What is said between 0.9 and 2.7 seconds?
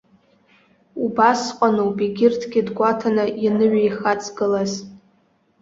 Убасҟаноуп егьырҭгьы